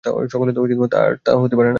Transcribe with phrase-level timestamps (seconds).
[0.33, 0.59] সকলে তো
[0.99, 1.69] আর তা হতে পারে না।